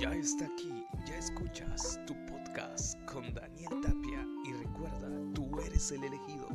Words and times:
Ya 0.00 0.14
está 0.14 0.46
aquí, 0.46 0.86
ya 1.04 1.18
escuchas 1.18 2.00
tu 2.06 2.14
podcast 2.24 2.98
con 3.04 3.34
Daniel 3.34 3.82
Tapia 3.82 4.26
y 4.46 4.54
recuerda, 4.54 5.10
tú 5.34 5.60
eres 5.60 5.92
el 5.92 6.02
elegido. 6.02 6.48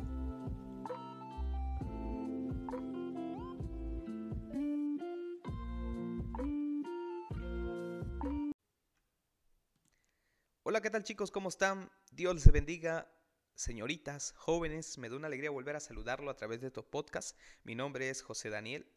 Hola, 10.64 10.80
¿qué 10.80 10.90
tal 10.90 11.04
chicos? 11.04 11.30
¿Cómo 11.30 11.48
están? 11.48 11.88
Dios 12.10 12.34
les 12.34 12.52
bendiga. 12.52 13.08
Señoritas, 13.54 14.32
jóvenes, 14.32 14.98
me 14.98 15.08
da 15.08 15.14
una 15.14 15.28
alegría 15.28 15.50
volver 15.50 15.76
a 15.76 15.80
saludarlo 15.80 16.32
a 16.32 16.36
través 16.36 16.60
de 16.62 16.72
tu 16.72 16.84
podcast. 16.90 17.38
Mi 17.62 17.76
nombre 17.76 18.10
es 18.10 18.22
José 18.22 18.50
Daniel 18.50 18.90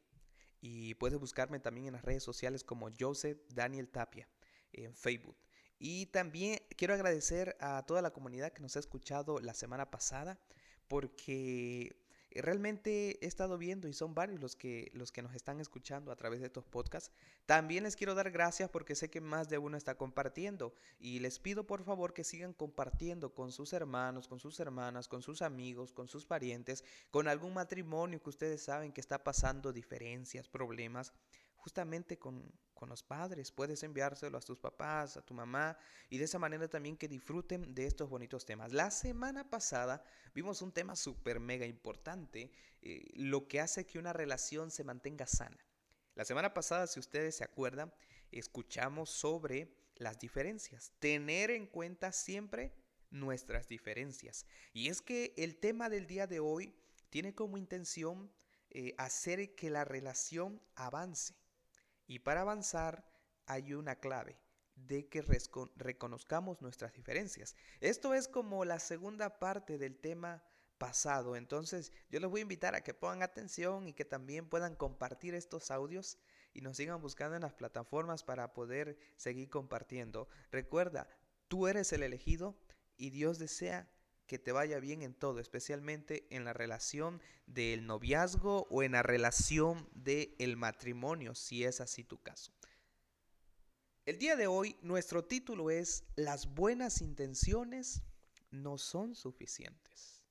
y 0.59 0.95
puedes 0.95 1.19
buscarme 1.19 1.59
también 1.59 1.85
en 1.85 1.93
las 1.93 2.03
redes 2.03 2.23
sociales 2.23 2.63
como 2.63 2.89
Joseph 2.99 3.37
Daniel 3.49 3.89
Tapia 3.89 4.27
en 4.73 4.95
Facebook. 4.95 5.37
Y 5.77 6.07
también 6.07 6.59
quiero 6.75 6.93
agradecer 6.93 7.55
a 7.59 7.85
toda 7.85 8.01
la 8.01 8.11
comunidad 8.11 8.51
que 8.51 8.61
nos 8.61 8.75
ha 8.75 8.79
escuchado 8.79 9.39
la 9.39 9.53
semana 9.53 9.89
pasada 9.89 10.39
porque 10.87 11.95
realmente 12.31 13.23
he 13.23 13.27
estado 13.27 13.57
viendo 13.57 13.87
y 13.87 13.93
son 13.93 14.13
varios 14.13 14.39
los 14.39 14.55
que, 14.55 14.91
los 14.93 15.11
que 15.11 15.21
nos 15.21 15.33
están 15.33 15.59
escuchando 15.59 16.11
a 16.11 16.15
través 16.15 16.39
de 16.41 16.47
estos 16.47 16.65
podcasts. 16.65 17.11
También 17.45 17.83
les 17.83 17.95
quiero 17.95 18.13
dar 18.13 18.29
gracias 18.31 18.69
porque 18.69 18.95
sé 18.95 19.09
que 19.09 19.21
más 19.21 19.49
de 19.49 19.57
uno 19.57 19.77
está 19.77 19.95
compartiendo 19.95 20.73
y 20.99 21.19
les 21.19 21.39
pido 21.39 21.65
por 21.65 21.83
favor 21.83 22.13
que 22.13 22.23
sigan 22.23 22.53
compartiendo 22.53 23.33
con 23.33 23.51
sus 23.51 23.73
hermanos, 23.73 24.27
con 24.27 24.39
sus 24.39 24.59
hermanas, 24.59 25.07
con 25.07 25.21
sus 25.21 25.41
amigos, 25.41 25.93
con 25.93 26.07
sus 26.07 26.25
parientes, 26.25 26.83
con 27.09 27.27
algún 27.27 27.53
matrimonio 27.53 28.21
que 28.21 28.29
ustedes 28.29 28.61
saben 28.63 28.91
que 28.91 29.01
está 29.01 29.23
pasando 29.23 29.73
diferencias, 29.73 30.47
problemas 30.47 31.13
justamente 31.59 32.17
con, 32.17 32.51
con, 32.73 32.89
los 32.89 33.03
padres. 33.03 33.51
Puedes 33.51 33.83
enviárselo 33.83 34.37
a 34.37 34.41
tus 34.41 34.59
papás, 34.59 35.17
a 35.17 35.21
tu 35.21 35.33
mamá 35.33 35.77
y 36.09 36.17
de 36.17 36.25
esa 36.25 36.39
manera 36.39 36.67
también 36.67 36.97
que 36.97 37.07
disfruten 37.07 37.73
de 37.73 37.85
estos 37.85 38.09
bonitos 38.09 38.45
temas. 38.45 38.73
La 38.73 38.91
semana 38.91 39.49
pasada 39.49 40.03
vimos 40.33 40.61
un 40.61 40.71
tema 40.71 40.95
súper 40.95 41.39
mega 41.39 41.65
importante, 41.65 42.51
eh, 42.81 43.05
lo 43.13 43.47
que 43.47 43.59
hace 43.59 43.85
que 43.85 43.99
una 43.99 44.13
relación 44.13 44.71
se 44.71 44.83
mantenga 44.83 45.27
sana. 45.27 45.57
La 46.15 46.25
semana 46.25 46.53
pasada, 46.53 46.87
si 46.87 46.99
ustedes 46.99 47.37
se 47.37 47.43
acuerdan, 47.43 47.93
escuchamos 48.31 49.09
sobre 49.09 49.73
las 49.95 50.19
diferencias. 50.19 50.91
Tener 50.99 51.51
en 51.51 51.67
cuenta 51.67 52.11
siempre 52.11 52.73
nuestras 53.11 53.67
diferencias. 53.67 54.45
Y 54.73 54.89
es 54.89 55.01
que 55.01 55.33
el 55.37 55.57
tema 55.57 55.89
del 55.89 56.07
día 56.07 56.27
de 56.27 56.39
hoy 56.39 56.75
tiene 57.09 57.33
como 57.33 57.57
intención 57.57 58.31
eh, 58.71 58.93
hacer 58.97 59.55
que 59.55 59.69
la 59.69 59.83
relación 59.83 60.61
avance. 60.75 61.35
Y 62.09 62.17
para 62.17 62.41
avanzar 62.41 63.05
hay 63.45 63.75
una 63.75 63.95
clave 63.95 64.39
de 64.75 65.07
que 65.07 65.23
reconozcamos 65.75 66.59
nuestras 66.59 66.91
diferencias. 66.91 67.55
Esto 67.81 68.15
es 68.15 68.27
como 68.27 68.65
la 68.65 68.79
segunda 68.79 69.37
parte 69.37 69.77
del 69.77 69.95
tema 69.95 70.43
pasado. 70.79 71.35
Entonces 71.35 71.93
yo 72.09 72.19
les 72.19 72.27
voy 72.27 72.39
a 72.39 72.41
invitar 72.41 72.73
a 72.73 72.81
que 72.81 72.95
pongan 72.95 73.21
atención 73.21 73.87
y 73.87 73.93
que 73.93 74.05
también 74.05 74.49
puedan 74.49 74.75
compartir 74.75 75.35
estos 75.35 75.69
audios 75.69 76.17
y 76.51 76.61
nos 76.61 76.77
sigan 76.77 76.99
buscando 76.99 77.35
en 77.35 77.43
las 77.43 77.53
plataformas 77.53 78.23
para 78.23 78.53
poder 78.53 78.97
seguir 79.15 79.51
compartiendo. 79.51 80.27
Recuerda, 80.49 81.07
tú 81.47 81.67
eres 81.67 81.93
el 81.93 82.01
elegido 82.01 82.57
y 82.97 83.11
Dios 83.11 83.37
desea 83.37 83.87
que 84.29 84.37
te 84.39 84.51
vaya 84.51 84.79
bien 84.79 85.01
en 85.01 85.15
todo, 85.15 85.39
especialmente 85.39 86.27
en 86.29 86.45
la 86.45 86.53
relación 86.53 87.19
del 87.47 87.87
noviazgo 87.87 88.67
o 88.69 88.83
en 88.83 88.91
la 88.91 89.01
relación 89.01 89.89
del 89.95 90.55
matrimonio, 90.55 91.33
si 91.33 91.63
es 91.63 91.81
así 91.81 92.03
tu 92.03 92.21
caso. 92.21 92.53
El 94.05 94.19
día 94.19 94.35
de 94.35 94.45
hoy 94.45 94.77
nuestro 94.83 95.25
título 95.25 95.71
es 95.71 96.03
Las 96.15 96.53
buenas 96.53 97.01
intenciones 97.01 98.03
no 98.51 98.77
son 98.77 99.15
suficientes. 99.15 100.21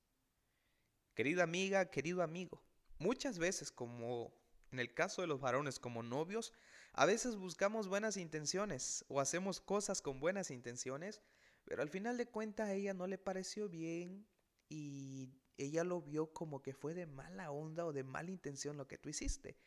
Querida 1.15 1.43
amiga, 1.43 1.91
querido 1.91 2.23
amigo, 2.23 2.63
muchas 2.99 3.41
veces 3.41 3.73
como 3.73 4.33
en 4.71 4.79
el 4.79 4.95
caso 4.95 5.23
de 5.23 5.29
los 5.29 5.41
varones 5.41 5.81
como 5.81 6.05
novios, 6.05 6.53
a 6.93 7.05
veces 7.05 7.35
buscamos 7.35 7.89
buenas 7.89 8.17
intenciones 8.17 9.05
o 9.09 9.21
hacemos 9.21 9.61
cosas 9.61 10.03
con 10.03 10.21
buenas 10.21 10.53
intenciones, 10.53 11.21
pero 11.69 11.83
al 11.83 11.91
final 11.91 12.17
de 12.17 12.27
cuentas 12.27 12.71
a 12.71 12.73
ella 12.73 12.95
no 12.95 13.07
le 13.07 13.19
pareció 13.19 13.69
bien 13.69 14.27
y 14.71 15.29
ella 15.59 15.85
lo 15.85 16.01
vio 16.01 16.33
como 16.33 16.63
que 16.63 16.73
fue 16.73 16.95
de 16.95 17.05
mala 17.05 17.51
onda 17.51 17.85
o 17.85 17.93
de 17.93 18.05
mala 18.05 18.31
intención 18.31 18.79
lo 18.79 18.89
que 18.89 18.97
tú 18.97 19.11
hiciste. 19.11 19.59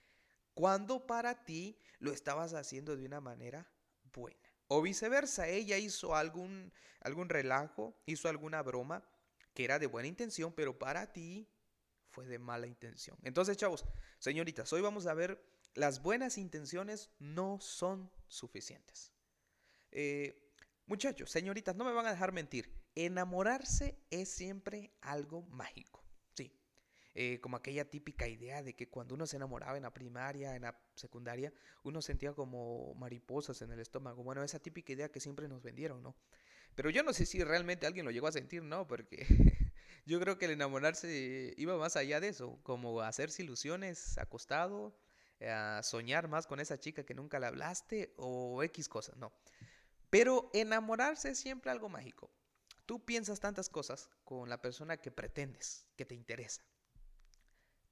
Cuando 0.56 1.06
para 1.06 1.46
ti 1.46 1.78
lo 2.00 2.12
estabas 2.12 2.56
haciendo 2.56 2.98
de 2.98 3.06
una 3.06 3.22
manera 3.22 3.72
buena. 4.12 4.50
O 4.68 4.82
viceversa, 4.82 5.48
ella 5.48 5.78
hizo 5.78 6.16
algún, 6.16 6.74
algún 7.02 7.30
relajo, 7.30 7.96
hizo 8.08 8.30
alguna 8.30 8.64
broma 8.64 9.08
que 9.54 9.64
era 9.64 9.78
de 9.78 9.86
buena 9.86 10.08
intención, 10.08 10.54
pero 10.54 10.80
para 10.80 11.14
ti 11.14 11.48
fue 12.10 12.26
de 12.26 12.40
mala 12.40 12.66
intención. 12.66 13.16
Entonces, 13.22 13.58
chavos, 13.58 13.86
señoritas, 14.18 14.74
hoy 14.74 14.82
vamos 14.82 15.06
a 15.06 15.14
ver 15.14 15.40
las 15.76 16.02
buenas 16.02 16.40
intenciones 16.40 17.12
no 17.20 17.60
son 17.62 18.12
suficientes. 18.28 19.14
Eh, 19.92 20.41
Muchachos, 20.92 21.32
señoritas, 21.32 21.74
no 21.74 21.86
me 21.86 21.94
van 21.94 22.06
a 22.06 22.12
dejar 22.12 22.34
mentir. 22.34 22.70
Enamorarse 22.96 23.98
es 24.10 24.28
siempre 24.28 24.92
algo 25.00 25.44
mágico. 25.44 26.04
Sí. 26.34 26.52
Eh, 27.16 27.40
como 27.40 27.56
aquella 27.56 27.90
típica 27.90 28.28
idea 28.28 28.62
de 28.62 28.76
que 28.76 28.90
cuando 28.90 29.16
uno 29.16 29.26
se 29.26 29.38
enamoraba 29.38 29.78
en 29.78 29.84
la 29.84 29.94
primaria, 29.94 30.54
en 30.54 30.64
la 30.64 30.78
secundaria, 30.96 31.54
uno 31.84 32.02
sentía 32.02 32.34
como 32.34 32.94
mariposas 32.96 33.62
en 33.62 33.72
el 33.72 33.80
estómago. 33.80 34.22
Bueno, 34.22 34.44
esa 34.44 34.60
típica 34.60 34.92
idea 34.92 35.10
que 35.10 35.22
siempre 35.22 35.48
nos 35.48 35.64
vendieron, 35.64 36.04
¿no? 36.04 36.14
Pero 36.76 36.90
yo 36.90 37.04
no 37.04 37.14
sé 37.14 37.26
si 37.26 37.42
realmente 37.42 37.88
alguien 37.88 38.04
lo 38.04 38.12
llegó 38.12 38.28
a 38.28 38.34
sentir, 38.34 38.62
¿no? 38.62 38.86
Porque 38.86 39.26
yo 40.06 40.20
creo 40.20 40.38
que 40.38 40.44
el 40.44 40.52
enamorarse 40.52 41.54
iba 41.56 41.78
más 41.78 41.96
allá 41.96 42.20
de 42.20 42.28
eso, 42.28 42.60
como 42.64 43.00
hacerse 43.00 43.44
ilusiones 43.44 44.18
acostado, 44.18 44.94
a 45.40 45.80
soñar 45.84 46.28
más 46.28 46.48
con 46.48 46.60
esa 46.60 46.82
chica 46.82 47.06
que 47.06 47.14
nunca 47.14 47.40
le 47.40 47.46
hablaste 47.46 48.14
o 48.18 48.62
X 48.62 48.90
cosas, 48.90 49.16
no. 49.16 49.32
Pero 50.12 50.52
enamorarse 50.54 51.30
es 51.30 51.40
siempre 51.40 51.72
algo 51.72 51.90
mágico. 51.90 52.30
Tú 52.86 53.04
piensas 53.04 53.40
tantas 53.40 53.70
cosas 53.70 54.10
con 54.26 54.50
la 54.50 54.62
persona 54.62 54.98
que 54.98 55.10
pretendes, 55.10 55.88
que 55.96 56.06
te 56.06 56.14
interesa. 56.14 56.62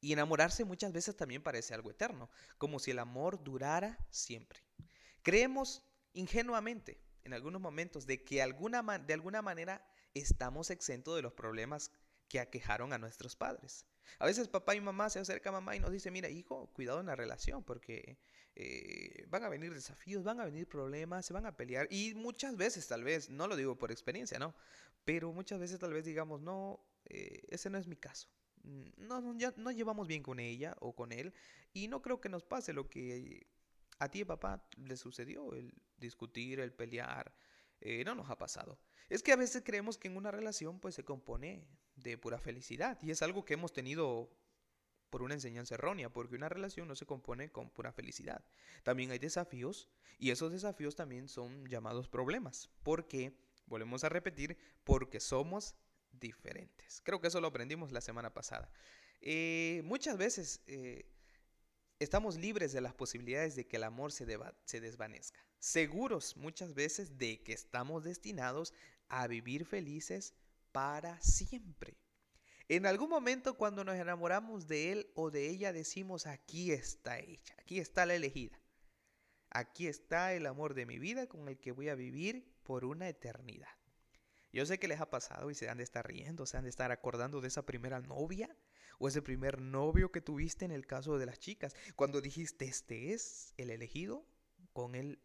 Y 0.01 0.11
enamorarse 0.11 0.65
muchas 0.65 0.91
veces 0.91 1.15
también 1.15 1.41
parece 1.41 1.73
algo 1.73 1.89
eterno, 1.89 2.29
como 2.57 2.79
si 2.79 2.91
el 2.91 2.99
amor 2.99 3.41
durara 3.41 3.97
siempre. 4.09 4.61
Creemos 5.23 5.81
ingenuamente 6.11 7.01
en 7.23 7.33
algunos 7.33 7.61
momentos 7.61 8.05
de 8.05 8.23
que 8.23 8.41
alguna, 8.41 8.83
de 8.99 9.13
alguna 9.13 9.41
manera 9.41 9.85
estamos 10.13 10.71
exentos 10.71 11.15
de 11.15 11.21
los 11.21 11.33
problemas 11.33 11.89
que 12.29 12.39
aquejaron 12.39 12.93
a 12.93 12.97
nuestros 12.97 13.35
padres. 13.35 13.85
A 14.19 14.25
veces 14.25 14.47
papá 14.47 14.75
y 14.75 14.81
mamá 14.81 15.09
se 15.09 15.19
acercan 15.19 15.53
a 15.53 15.57
mamá 15.57 15.75
y 15.75 15.79
nos 15.79 15.91
dice, 15.91 16.11
mira 16.11 16.29
hijo, 16.29 16.71
cuidado 16.73 16.99
en 16.99 17.07
la 17.07 17.15
relación 17.15 17.63
porque 17.63 18.17
eh, 18.55 19.25
van 19.29 19.43
a 19.43 19.49
venir 19.49 19.73
desafíos, 19.73 20.23
van 20.23 20.39
a 20.39 20.45
venir 20.45 20.67
problemas, 20.67 21.25
se 21.25 21.33
van 21.33 21.45
a 21.45 21.55
pelear. 21.55 21.87
Y 21.91 22.13
muchas 22.15 22.55
veces 22.55 22.87
tal 22.87 23.03
vez, 23.03 23.29
no 23.29 23.47
lo 23.47 23.55
digo 23.55 23.77
por 23.77 23.91
experiencia, 23.91 24.39
¿no? 24.39 24.55
Pero 25.03 25.31
muchas 25.33 25.59
veces 25.59 25.79
tal 25.79 25.93
vez 25.93 26.05
digamos, 26.05 26.41
no, 26.41 26.79
eh, 27.05 27.43
ese 27.49 27.69
no 27.69 27.77
es 27.77 27.87
mi 27.87 27.95
caso. 27.97 28.29
Mm, 28.63 28.89
no, 28.97 29.37
ya 29.37 29.53
no 29.57 29.71
llevamos 29.71 30.07
bien 30.07 30.23
con 30.23 30.39
ella 30.39 30.75
o 30.79 30.95
con 30.95 31.11
él 31.11 31.33
y 31.73 31.87
no 31.87 32.01
creo 32.01 32.19
que 32.21 32.29
nos 32.29 32.43
pase 32.43 32.73
lo 32.73 32.89
que 32.89 33.47
a 33.99 34.09
ti, 34.09 34.23
papá, 34.23 34.65
le 34.77 34.95
sucedió, 34.95 35.53
el 35.53 35.73
discutir, 35.97 36.59
el 36.59 36.71
pelear. 36.71 37.33
Eh, 37.81 38.03
no 38.03 38.15
nos 38.15 38.29
ha 38.29 38.37
pasado. 38.37 38.79
Es 39.09 39.23
que 39.23 39.31
a 39.31 39.35
veces 39.35 39.63
creemos 39.65 39.97
que 39.97 40.07
en 40.07 40.17
una 40.17 40.31
relación 40.31 40.79
pues 40.79 40.95
se 40.95 41.03
compone 41.03 41.65
de 41.95 42.17
pura 42.17 42.39
felicidad 42.39 42.97
y 43.01 43.11
es 43.11 43.21
algo 43.21 43.45
que 43.45 43.53
hemos 43.53 43.73
tenido 43.73 44.29
por 45.09 45.23
una 45.23 45.33
enseñanza 45.33 45.75
errónea, 45.75 46.09
porque 46.09 46.35
una 46.35 46.49
relación 46.49 46.87
no 46.87 46.95
se 46.95 47.05
compone 47.05 47.51
con 47.51 47.69
pura 47.69 47.91
felicidad. 47.91 48.43
También 48.83 49.11
hay 49.11 49.19
desafíos 49.19 49.89
y 50.17 50.31
esos 50.31 50.51
desafíos 50.51 50.95
también 50.95 51.27
son 51.27 51.65
llamados 51.67 52.07
problemas, 52.07 52.69
porque, 52.83 53.33
volvemos 53.65 54.03
a 54.03 54.09
repetir, 54.09 54.57
porque 54.83 55.19
somos 55.19 55.75
diferentes. 56.11 57.01
Creo 57.03 57.19
que 57.19 57.27
eso 57.27 57.41
lo 57.41 57.47
aprendimos 57.47 57.91
la 57.91 58.01
semana 58.01 58.33
pasada. 58.33 58.71
Eh, 59.21 59.81
muchas 59.83 60.17
veces 60.17 60.61
eh, 60.67 61.05
estamos 61.99 62.37
libres 62.37 62.71
de 62.71 62.81
las 62.81 62.93
posibilidades 62.93 63.55
de 63.55 63.67
que 63.67 63.77
el 63.77 63.83
amor 63.83 64.11
se, 64.11 64.25
se 64.65 64.81
desvanezca, 64.81 65.43
seguros 65.59 66.37
muchas 66.37 66.73
veces 66.73 67.17
de 67.17 67.41
que 67.43 67.53
estamos 67.53 68.03
destinados 68.03 68.73
a 69.07 69.27
vivir 69.27 69.65
felices 69.65 70.33
para 70.71 71.19
siempre. 71.21 71.97
En 72.67 72.85
algún 72.85 73.09
momento 73.09 73.55
cuando 73.55 73.83
nos 73.83 73.95
enamoramos 73.95 74.67
de 74.67 74.91
él 74.91 75.11
o 75.15 75.31
de 75.31 75.49
ella 75.49 75.73
decimos, 75.73 76.27
aquí 76.27 76.71
está 76.71 77.19
ella, 77.19 77.55
aquí 77.57 77.79
está 77.79 78.05
la 78.05 78.15
elegida. 78.15 78.59
Aquí 79.51 79.87
está 79.87 80.33
el 80.33 80.45
amor 80.45 80.75
de 80.75 80.85
mi 80.85 80.99
vida 80.99 81.27
con 81.27 81.49
el 81.49 81.57
que 81.57 81.71
voy 81.71 81.89
a 81.89 81.95
vivir 81.95 82.45
por 82.63 82.85
una 82.85 83.09
eternidad. 83.09 83.67
Yo 84.53 84.65
sé 84.65 84.77
que 84.77 84.87
les 84.87 85.01
ha 85.01 85.09
pasado 85.09 85.49
y 85.49 85.55
se 85.55 85.69
han 85.69 85.77
de 85.77 85.83
estar 85.83 86.07
riendo, 86.07 86.45
se 86.45 86.57
han 86.57 86.63
de 86.63 86.69
estar 86.69 86.91
acordando 86.91 87.41
de 87.41 87.47
esa 87.47 87.65
primera 87.65 87.99
novia 87.99 88.55
o 88.99 89.07
ese 89.07 89.23
primer 89.23 89.59
novio 89.59 90.11
que 90.11 90.21
tuviste 90.21 90.65
en 90.65 90.71
el 90.71 90.85
caso 90.85 91.17
de 91.17 91.25
las 91.25 91.39
chicas. 91.39 91.75
Cuando 91.95 92.21
dijiste, 92.21 92.65
este 92.65 93.13
es 93.13 93.53
el 93.57 93.71
elegido, 93.71 94.23
con 94.73 94.93
él 94.93 95.19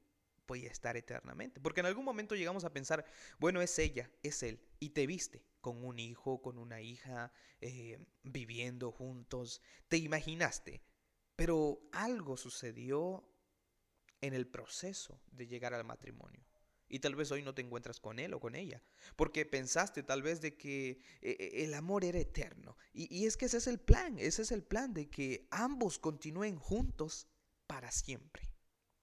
voy 0.47 0.67
a 0.67 0.71
estar 0.71 0.97
eternamente. 0.97 1.61
Porque 1.61 1.81
en 1.81 1.87
algún 1.87 2.05
momento 2.05 2.35
llegamos 2.35 2.65
a 2.65 2.73
pensar, 2.73 3.05
bueno, 3.39 3.61
es 3.63 3.79
ella, 3.79 4.11
es 4.23 4.43
él, 4.43 4.61
y 4.79 4.91
te 4.91 5.07
viste 5.07 5.45
con 5.61 5.85
un 5.85 5.99
hijo, 5.99 6.43
con 6.43 6.59
una 6.59 6.81
hija, 6.81 7.33
eh, 7.61 7.99
viviendo 8.23 8.93
juntos, 8.93 9.63
te 9.89 9.97
imaginaste, 9.97 10.83
pero 11.37 11.81
algo 11.93 12.37
sucedió 12.37 13.27
en 14.21 14.35
el 14.35 14.47
proceso 14.47 15.21
de 15.33 15.47
llegar 15.47 15.75
al 15.75 15.85
matrimonio. 15.85 16.45
Y 16.87 16.99
tal 16.99 17.17
vez 17.17 17.33
hoy 17.33 17.43
no 17.43 17.55
te 17.55 17.63
encuentras 17.63 17.99
con 17.99 18.19
él 18.19 18.35
o 18.35 18.41
con 18.41 18.55
ella, 18.55 18.83
porque 19.17 19.47
pensaste 19.47 20.03
tal 20.03 20.23
vez 20.23 20.41
de 20.43 20.57
que 20.57 20.91
eh, 20.91 20.99
eh, 21.23 21.65
el 21.65 21.75
amor 21.75 22.05
era 22.05 22.19
eterno. 22.19 22.77
Y, 22.93 23.13
y 23.15 23.27
es 23.27 23.37
que 23.37 23.47
ese 23.47 23.57
es 23.57 23.67
el 23.67 23.81
plan, 23.81 24.19
ese 24.19 24.43
es 24.43 24.53
el 24.53 24.63
plan 24.63 24.93
de 24.93 25.09
que 25.09 25.49
ambos 25.51 25.99
continúen 25.99 26.57
juntos 26.57 27.27
para 27.67 27.91
siempre. 27.91 28.54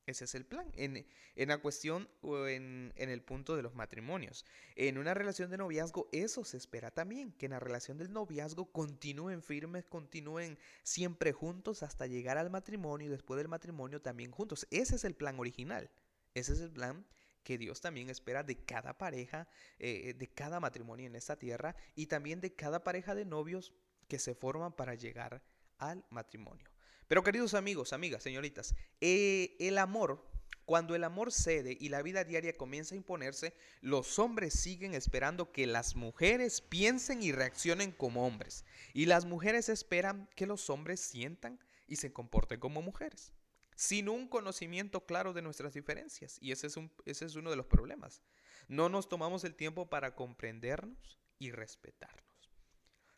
Ese 0.08 0.26
es 0.26 0.36
el 0.36 0.46
plan. 0.46 0.72
En, 0.76 1.06
la 1.36 1.60
cuestión 1.60 2.10
o 2.22 2.48
en, 2.48 2.92
el 2.96 3.22
punto 3.22 3.56
de 3.56 3.62
los 3.62 3.76
matrimonios. 3.76 4.46
En 4.76 4.98
una 4.98 5.14
relación 5.14 5.52
de 5.52 5.58
noviazgo, 5.58 6.10
eso 6.12 6.44
se 6.44 6.58
espera 6.58 6.92
también. 6.92 7.32
Que 7.34 7.46
en 7.46 7.52
la 7.52 7.60
relación 7.60 7.98
del 7.98 8.12
noviazgo 8.12 8.72
continúen 8.72 9.44
firmes, 9.44 9.86
continúen 9.86 10.58
siempre 10.84 11.32
juntos 11.32 11.84
hasta 11.84 12.08
llegar 12.08 12.38
al 12.38 12.50
matrimonio 12.50 13.08
y 13.08 13.12
después 13.12 13.38
del 13.38 13.48
matrimonio 13.48 14.02
también 14.02 14.32
juntos. 14.32 14.68
Ese 14.72 14.96
es 14.96 15.04
el 15.04 15.16
plan 15.16 15.40
original. 15.40 15.90
Ese 16.34 16.54
es 16.54 16.62
el 16.62 16.72
plan 16.72 17.06
que 17.44 17.58
Dios 17.58 17.82
también 17.82 18.10
espera 18.10 18.44
de 18.44 18.64
cada 18.64 18.98
pareja, 18.98 19.48
eh, 19.80 20.14
de 20.14 20.28
cada 20.28 20.60
matrimonio 20.60 21.08
en 21.08 21.16
esta 21.16 21.38
tierra 21.38 21.76
y 21.96 22.08
también 22.08 22.40
de 22.40 22.54
cada 22.56 22.84
pareja 22.84 23.16
de 23.16 23.26
novios 23.26 23.74
que 24.08 24.20
se 24.20 24.36
forman 24.36 24.74
para 24.74 24.96
llegar 24.96 25.42
al 25.78 26.06
matrimonio. 26.10 26.71
Pero 27.12 27.26
queridos 27.26 27.56
amigos, 27.56 27.92
amigas, 27.92 28.24
señoritas, 28.24 28.74
eh, 29.02 29.58
el 29.60 29.80
amor, 29.80 30.26
cuando 30.64 30.96
el 30.96 31.04
amor 31.04 31.34
cede 31.34 31.78
y 31.78 31.90
la 31.90 32.02
vida 32.02 32.24
diaria 32.24 32.56
comienza 32.56 32.96
a 32.96 32.98
imponerse, 32.98 33.54
los 33.82 34.18
hombres 34.18 34.54
siguen 34.54 34.94
esperando 34.94 35.52
que 35.52 35.68
las 35.68 35.98
mujeres 35.98 36.62
piensen 36.62 37.22
y 37.22 37.34
reaccionen 37.34 37.92
como 37.92 38.26
hombres. 38.26 38.64
Y 38.94 39.08
las 39.08 39.26
mujeres 39.26 39.68
esperan 39.68 40.30
que 40.38 40.46
los 40.46 40.70
hombres 40.70 41.02
sientan 41.02 41.60
y 41.86 41.98
se 41.98 42.14
comporten 42.14 42.62
como 42.62 42.82
mujeres, 42.82 43.34
sin 43.76 44.08
un 44.08 44.30
conocimiento 44.30 45.06
claro 45.06 45.34
de 45.34 45.42
nuestras 45.42 45.74
diferencias. 45.74 46.38
Y 46.40 46.54
ese 46.54 46.68
es, 46.68 46.78
un, 46.78 46.94
ese 47.04 47.26
es 47.26 47.36
uno 47.36 47.50
de 47.50 47.58
los 47.58 47.66
problemas. 47.66 48.22
No 48.70 48.88
nos 48.88 49.10
tomamos 49.10 49.44
el 49.44 49.56
tiempo 49.56 49.90
para 49.90 50.16
comprendernos 50.16 51.20
y 51.40 51.52
respetarnos. 51.52 52.31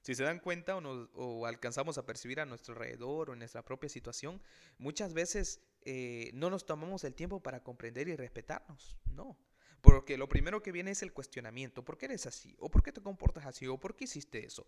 Si 0.04 0.16
se 0.16 0.24
dan 0.24 0.40
cuenta 0.40 0.76
o, 0.76 1.46
alcanzamos 1.46 1.98
a 1.98 2.06
percibir 2.06 2.42
a 2.42 2.46
nuestro 2.46 2.74
alrededor 2.74 3.30
o 3.30 3.34
en 3.34 3.40
nuestra 3.40 3.64
propia 3.64 3.90
situación, 3.90 4.42
muchas 4.78 5.14
veces 5.14 5.62
eh, 5.86 6.30
no 6.34 6.50
nos 6.50 6.66
tomamos 6.66 7.06
el 7.06 7.16
tiempo 7.16 7.42
para 7.42 7.64
comprender 7.64 8.10
y 8.10 8.16
respetarnos. 8.18 8.98
No. 9.06 9.38
Porque 9.80 10.18
lo 10.18 10.28
primero 10.28 10.62
que 10.62 10.74
viene 10.74 10.92
es 10.92 11.04
el 11.04 11.14
cuestionamiento. 11.14 11.86
¿Por 11.86 11.98
qué 11.98 12.06
eres 12.06 12.26
así? 12.26 12.54
¿O 12.60 12.70
por 12.70 12.84
qué 12.84 12.92
te 12.92 13.02
comportas 13.02 13.46
así? 13.46 13.66
¿O 13.68 13.80
por 13.80 13.96
qué 13.96 14.04
hiciste 14.04 14.46
eso? 14.46 14.68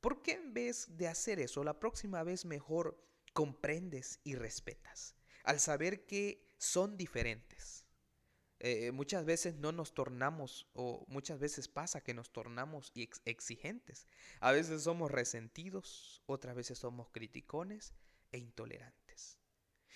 ¿Por 0.00 0.20
qué 0.20 0.32
en 0.32 0.52
vez 0.52 0.88
de 0.96 1.06
hacer 1.06 1.38
eso, 1.38 1.62
la 1.62 1.78
próxima 1.78 2.24
vez 2.24 2.44
mejor 2.44 3.00
comprendes 3.32 4.18
y 4.24 4.34
respetas? 4.34 5.14
Al 5.44 5.60
saber 5.60 6.06
que 6.06 6.44
son 6.58 6.96
diferentes. 6.96 7.81
Eh, 8.64 8.92
muchas 8.92 9.24
veces 9.24 9.56
no 9.56 9.72
nos 9.72 9.92
tornamos 9.92 10.68
o 10.72 11.04
muchas 11.08 11.40
veces 11.40 11.66
pasa 11.66 12.00
que 12.00 12.14
nos 12.14 12.30
tornamos 12.30 12.92
exigentes. 13.24 14.06
A 14.38 14.52
veces 14.52 14.84
somos 14.84 15.10
resentidos, 15.10 16.22
otras 16.26 16.54
veces 16.54 16.78
somos 16.78 17.10
criticones 17.10 17.92
e 18.30 18.38
intolerantes. 18.38 19.40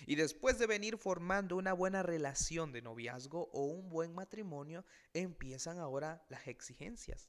Y 0.05 0.17
después 0.17 0.59
de 0.59 0.67
venir 0.67 0.99
formando 0.99 1.57
una 1.57 1.73
buena 1.75 2.03
relación 2.03 2.73
de 2.73 2.83
noviazgo 2.83 3.49
o 3.53 3.67
un 3.67 3.89
buen 3.89 4.13
matrimonio, 4.13 4.85
empiezan 5.15 5.79
ahora 5.79 6.27
las 6.29 6.49
exigencias 6.49 7.29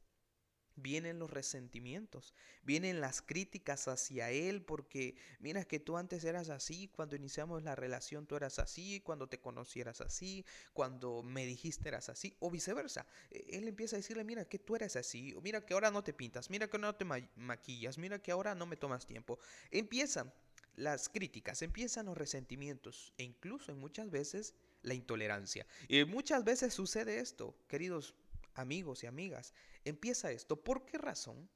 vienen 0.78 1.20
los 1.20 1.30
resentimientos, 1.30 2.34
vienen 2.64 3.02
las 3.02 3.22
críticas 3.22 3.88
hacia 3.88 4.32
él 4.32 4.62
porque 4.62 5.16
mira 5.40 5.66
que 5.66 5.80
tú 5.80 5.98
antes 5.98 6.24
eras 6.24 6.50
así, 6.50 6.88
cuando 6.90 7.16
iniciamos 7.16 7.64
la 7.64 7.76
relación 7.76 8.28
tú 8.28 8.36
eras 8.36 8.60
así, 8.60 9.02
cuando 9.02 9.28
te 9.28 9.40
conocieras 9.40 10.02
así, 10.02 10.46
cuando 10.74 11.24
me 11.24 11.46
dijiste 11.46 11.90
eras 11.90 12.10
así, 12.10 12.36
o 12.40 12.50
viceversa. 12.50 13.06
E, 13.32 13.58
él 13.58 13.68
empieza 13.68 13.96
a 13.96 14.00
decirle, 14.00 14.24
mira 14.24 14.46
que 14.46 14.60
tú 14.60 14.76
eres 14.76 14.96
así, 14.96 15.34
o 15.34 15.42
mira 15.42 15.66
que 15.66 15.74
ahora 15.74 15.92
no 15.92 16.04
te 16.04 16.14
pintas, 16.14 16.50
mira 16.50 16.70
que 16.70 16.78
no 16.78 16.96
te 16.96 17.06
maquillas, 17.36 17.98
mira 17.98 18.20
que 18.20 18.32
ahora 18.32 18.56
no 18.56 18.66
me 18.66 18.78
tomas 18.78 19.06
tiempo. 19.06 19.40
Empiezan 19.72 20.32
las 20.76 21.10
críticas, 21.10 21.64
empiezan 21.64 22.06
los 22.06 22.18
resentimientos 22.18 23.12
e 23.18 23.24
incluso 23.24 23.72
en 23.72 23.80
muchas 23.80 24.12
veces 24.12 24.54
la 24.84 24.94
intolerancia. 24.94 25.66
Y 25.88 26.06
muchas 26.06 26.44
veces 26.44 26.74
sucede 26.74 27.20
esto, 27.20 27.58
queridos 27.68 28.14
amigos 28.60 29.04
y 29.04 29.08
amigas, 29.08 29.54
empieza 29.86 30.32
esto. 30.32 30.64
¿Por 30.64 30.86
qué 30.86 30.98
razón? 30.98 31.50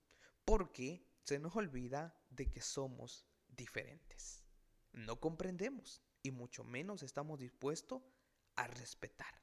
Porque 0.46 1.06
se 1.24 1.40
nos 1.40 1.56
olvida 1.56 2.20
de 2.30 2.50
que 2.50 2.62
somos 2.62 3.26
diferentes. 3.48 4.44
No 4.94 5.20
comprendemos 5.20 6.04
y 6.24 6.32
mucho 6.32 6.64
menos 6.64 7.04
estamos 7.04 7.40
dispuestos 7.40 8.02
a 8.56 8.68
respetar. 8.68 9.42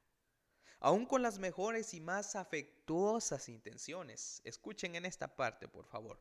Aún 0.81 1.07
con 1.07 1.23
las 1.23 1.39
mejores 1.39 1.93
y 1.95 2.01
más 2.01 2.37
afectuosas 2.37 3.49
intenciones, 3.49 4.41
escuchen 4.45 4.95
en 4.95 5.07
esta 5.07 5.35
parte, 5.35 5.67
por 5.67 5.87
favor, 5.87 6.21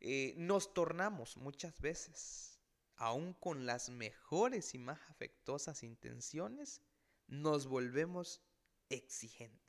eh, 0.00 0.34
nos 0.36 0.74
tornamos 0.74 1.38
muchas 1.38 1.80
veces, 1.80 2.60
aún 2.96 3.32
con 3.32 3.64
las 3.64 3.88
mejores 3.88 4.74
y 4.74 4.78
más 4.78 5.00
afectuosas 5.08 5.82
intenciones, 5.82 6.82
nos 7.26 7.66
volvemos 7.66 8.42
exigentes. 8.90 9.63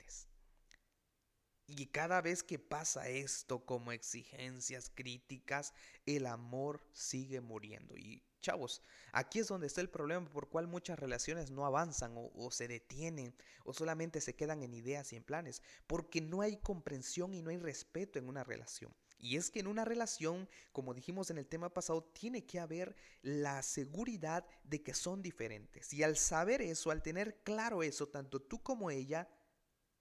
Y 1.68 1.86
cada 1.86 2.20
vez 2.20 2.44
que 2.44 2.60
pasa 2.60 3.08
esto 3.08 3.64
como 3.64 3.90
exigencias 3.90 4.90
críticas, 4.94 5.74
el 6.06 6.26
amor 6.26 6.80
sigue 6.92 7.40
muriendo. 7.40 7.96
Y 7.96 8.22
chavos, 8.40 8.82
aquí 9.10 9.40
es 9.40 9.48
donde 9.48 9.66
está 9.66 9.80
el 9.80 9.90
problema 9.90 10.30
por 10.30 10.48
cual 10.48 10.68
muchas 10.68 10.96
relaciones 10.96 11.50
no 11.50 11.66
avanzan 11.66 12.14
o, 12.16 12.50
se 12.52 12.68
detienen 12.68 13.34
o 13.64 13.72
solamente 13.72 14.20
se 14.20 14.36
quedan 14.36 14.62
en 14.62 14.74
ideas 14.74 15.12
y 15.12 15.16
en 15.16 15.24
planes, 15.24 15.60
porque 15.88 16.20
no 16.20 16.40
hay 16.40 16.56
comprensión 16.58 17.34
y 17.34 17.42
no 17.42 17.50
hay 17.50 17.58
respeto 17.58 18.20
en 18.20 18.28
una 18.28 18.44
relación. 18.44 18.94
Y 19.18 19.36
es 19.36 19.50
que 19.50 19.58
en 19.58 19.66
una 19.66 19.84
relación, 19.84 20.48
como 20.70 20.94
dijimos 20.94 21.30
en 21.30 21.38
el 21.38 21.48
tema 21.48 21.74
pasado, 21.74 22.04
tiene 22.04 22.46
que 22.46 22.60
haber 22.60 22.94
la 23.22 23.60
seguridad 23.62 24.46
de 24.62 24.84
que 24.84 24.94
son 24.94 25.20
diferentes. 25.20 25.92
Y 25.92 26.04
al 26.04 26.16
saber 26.16 26.62
eso, 26.62 26.92
al 26.92 27.02
tener 27.02 27.42
claro 27.42 27.82
eso, 27.82 28.06
tanto 28.06 28.40
tú 28.40 28.62
como 28.62 28.92
ella, 28.92 29.28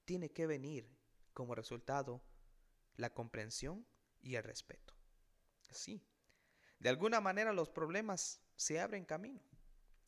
tiene 0.03 0.29
que 0.29 0.45
venir 0.45 0.94
como 1.35 1.53
resultado 1.53 2.23
la 2.95 3.13
comprensión 3.13 3.85
y 4.21 4.35
el 4.35 4.43
respeto. 4.43 4.95
Sí, 5.69 6.01
de 6.79 6.89
alguna 6.89 7.21
manera 7.21 7.53
los 7.53 7.69
problemas 7.69 8.41
se 8.55 8.79
abren 8.79 9.05
camino. 9.05 9.43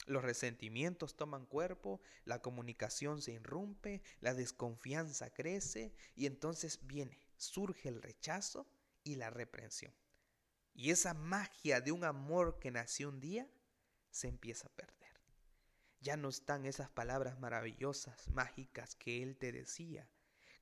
Los 0.05 0.23
resentimientos 0.23 1.17
toman 1.17 1.45
cuerpo, 1.45 2.01
la 2.23 2.41
comunicación 2.41 3.21
se 3.21 3.33
irrumpe, 3.33 4.01
la 4.21 4.33
desconfianza 4.33 5.33
crece 5.33 5.93
y 6.15 6.25
entonces 6.25 6.87
viene, 6.87 7.19
surge 7.35 7.89
el 7.89 8.01
rechazo 8.01 8.67
y 9.03 9.15
la 9.15 9.29
reprensión. 9.29 9.93
Y 10.73 10.91
esa 10.91 11.13
magia 11.13 11.81
de 11.81 11.91
un 11.91 12.05
amor 12.05 12.59
que 12.59 12.71
nació 12.71 13.09
un 13.09 13.19
día 13.19 13.49
se 14.11 14.29
empieza 14.29 14.67
a 14.67 14.75
perder. 14.75 14.95
Ya 15.99 16.15
no 16.15 16.29
están 16.29 16.65
esas 16.65 16.89
palabras 16.89 17.39
maravillosas, 17.39 18.29
mágicas 18.29 18.95
que 18.95 19.23
él 19.23 19.35
te 19.35 19.51
decía, 19.51 20.07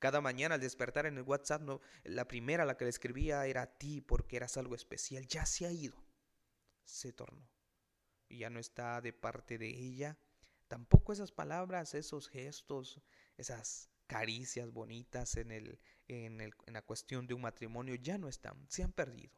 cada 0.06 0.22
mañana 0.22 0.54
al 0.54 0.62
despertar 0.62 1.08
en 1.08 1.18
el 1.18 1.24
WhatsApp, 1.24 1.64
no, 1.64 1.82
la 2.04 2.28
primera 2.28 2.62
a 2.62 2.66
la 2.68 2.78
que 2.78 2.86
le 2.86 2.92
escribía 2.92 3.44
era 3.48 3.64
a 3.64 3.78
ti 3.80 4.02
porque 4.02 4.36
eras 4.36 4.56
algo 4.56 4.76
especial. 4.76 5.26
Ya 5.26 5.48
se 5.48 5.66
ha 5.66 5.72
ido. 5.72 5.96
Se 6.84 7.12
tornó. 7.12 7.50
Y 8.30 8.38
ya 8.38 8.52
no 8.52 8.60
está 8.60 9.02
de 9.02 9.14
parte 9.14 9.58
de 9.58 9.68
ella. 9.68 10.20
Tampoco 10.68 11.12
esas 11.12 11.32
palabras, 11.32 11.96
esos 11.96 12.30
gestos, 12.30 13.02
esas 13.36 13.90
caricias 14.06 14.72
bonitas 14.72 15.38
en, 15.38 15.50
el, 15.50 15.80
en, 16.08 16.40
el, 16.40 16.54
en 16.68 16.74
la 16.74 16.84
cuestión 16.84 17.26
de 17.26 17.34
un 17.34 17.42
matrimonio 17.42 17.96
ya 17.96 18.20
no 18.20 18.30
están. 18.30 18.64
Se 18.70 18.84
han 18.84 18.92
perdido. 18.92 19.36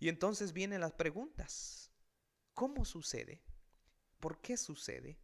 Y 0.00 0.08
entonces 0.08 0.52
vienen 0.52 0.80
las 0.80 0.94
preguntas. 0.94 1.92
¿Cómo 2.54 2.84
sucede? 2.84 3.40
¿Por 4.18 4.40
qué 4.40 4.56
sucede? 4.56 5.20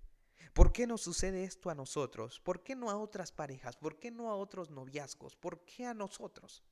¿Por 0.52 0.72
qué 0.72 0.86
nos 0.86 1.00
sucede 1.00 1.44
esto 1.44 1.70
a 1.70 1.74
nosotros? 1.74 2.40
¿Por 2.40 2.62
qué 2.62 2.76
no 2.76 2.90
a 2.90 2.96
otras 2.96 3.32
parejas? 3.32 3.76
¿Por 3.76 3.98
qué 3.98 4.10
no 4.10 4.30
a 4.30 4.36
otros 4.36 4.70
noviazgos? 4.70 5.36
¿Por 5.36 5.64
qué 5.64 5.86
a 5.86 5.94
nosotros? 5.94 6.62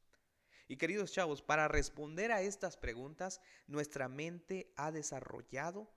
Y 0.68 0.76
queridos 0.76 1.12
chavos, 1.12 1.42
para 1.42 1.66
responder 1.66 2.30
a 2.30 2.42
estas 2.42 2.76
preguntas, 2.76 3.40
nuestra 3.66 4.08
mente 4.08 4.72
ha 4.76 4.92
desarrollado 4.92 5.92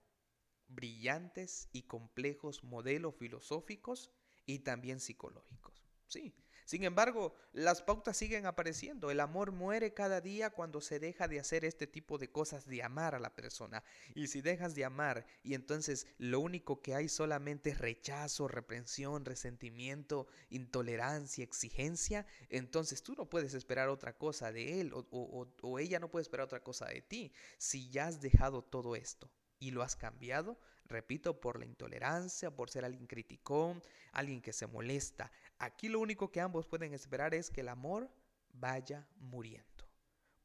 brillantes 0.66 1.68
y 1.72 1.82
complejos 1.82 2.64
modelos 2.64 3.14
filosóficos 3.14 4.10
y 4.46 4.60
también 4.60 5.00
psicológicos. 5.00 5.84
Sí, 6.06 6.34
Sin 6.64 6.84
embargo, 6.84 7.34
las 7.52 7.82
pautas 7.82 8.16
siguen 8.16 8.46
apareciendo. 8.46 9.10
El 9.10 9.20
amor 9.20 9.52
muere 9.52 9.92
cada 9.92 10.20
día 10.20 10.50
cuando 10.50 10.80
se 10.80 10.98
deja 10.98 11.28
de 11.28 11.38
hacer 11.38 11.64
este 11.64 11.86
tipo 11.86 12.16
de 12.16 12.30
cosas, 12.30 12.66
de 12.66 12.82
amar 12.82 13.14
a 13.14 13.20
la 13.20 13.34
persona. 13.34 13.84
Y 14.14 14.28
si 14.28 14.40
dejas 14.40 14.74
de 14.74 14.84
amar 14.84 15.26
y 15.42 15.54
entonces 15.54 16.06
lo 16.18 16.40
único 16.40 16.80
que 16.80 16.94
hay 16.94 17.08
solamente 17.08 17.70
es 17.70 17.78
rechazo, 17.78 18.48
reprensión, 18.48 19.24
resentimiento, 19.24 20.26
intolerancia, 20.48 21.44
exigencia, 21.44 22.26
entonces 22.48 23.02
tú 23.02 23.14
no 23.14 23.28
puedes 23.28 23.52
esperar 23.54 23.90
otra 23.90 24.16
cosa 24.16 24.50
de 24.50 24.80
él 24.80 24.92
o, 24.94 25.48
o 25.60 25.78
ella 25.78 26.00
no 26.00 26.10
puede 26.10 26.22
esperar 26.22 26.46
otra 26.46 26.62
cosa 26.62 26.86
de 26.86 27.02
ti. 27.02 27.32
Si 27.58 27.90
ya 27.90 28.06
has 28.06 28.20
dejado 28.20 28.62
todo 28.62 28.96
esto 28.96 29.30
y 29.58 29.70
lo 29.70 29.82
has 29.82 29.96
cambiado, 29.96 30.58
repito, 30.84 31.40
por 31.40 31.58
la 31.58 31.64
intolerancia, 31.64 32.54
por 32.54 32.70
ser 32.70 32.84
alguien 32.84 33.06
criticón, 33.06 33.82
alguien 34.12 34.42
que 34.42 34.52
se 34.52 34.66
molesta. 34.66 35.30
Aquí 35.58 35.88
lo 35.88 36.00
único 36.00 36.30
que 36.30 36.40
ambos 36.40 36.66
pueden 36.66 36.94
esperar 36.94 37.34
es 37.34 37.50
que 37.50 37.62
el 37.62 37.68
amor 37.68 38.10
vaya 38.52 39.08
muriendo, 39.16 39.88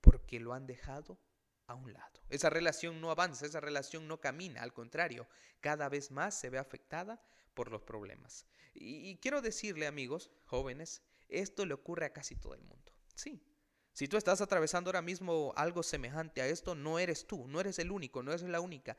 porque 0.02 0.40
lo 0.40 0.54
han 0.54 0.68
dejado 0.68 1.20
a 1.68 1.76
un 1.76 1.94
lado. 1.94 2.22
Esa 2.30 2.50
relación 2.50 3.00
no 3.00 3.12
avanza, 3.12 3.46
esa 3.46 3.60
relación 3.60 4.08
no 4.08 4.20
camina, 4.20 4.64
al 4.64 4.74
contrario, 4.74 5.28
cada 5.62 5.90
vez 5.90 6.12
más 6.12 6.40
se 6.40 6.50
ve 6.50 6.58
afectada 6.58 7.22
por 7.54 7.72
los 7.72 7.84
problemas. 7.84 8.46
Y, 8.74 9.18
quiero 9.18 9.42
decirle, 9.42 9.88
amigos, 9.88 10.32
jóvenes, 10.46 11.04
esto 11.28 11.66
le 11.66 11.74
ocurre 11.74 12.06
a 12.06 12.14
casi 12.14 12.36
todo 12.36 12.54
el 12.54 12.62
mundo. 12.62 12.94
Sí, 13.16 13.44
si 13.94 14.08
tú 14.08 14.18
estás 14.18 14.42
atravesando 14.42 14.90
ahora 14.90 15.02
mismo 15.02 15.54
algo 15.56 15.84
semejante 15.84 16.42
a 16.42 16.48
esto, 16.48 16.76
no 16.76 17.00
eres 17.00 17.28
tú, 17.28 17.48
no 17.48 17.60
eres 17.60 17.80
el 17.80 17.92
único, 17.92 18.24
no 18.24 18.32
eres 18.32 18.44
la 18.44 18.62
única. 18.62 18.98